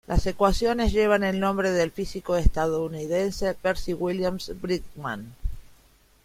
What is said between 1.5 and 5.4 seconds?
del físico estadounidense Percy Williams Bridgman.